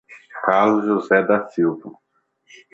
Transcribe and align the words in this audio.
Carlos 0.41 0.83
José 0.85 1.21
da 1.27 1.47
Silva 1.47 1.91